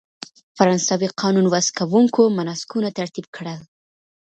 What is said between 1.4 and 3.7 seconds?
وضع کوونکو مناسکونه ترتیب کړل.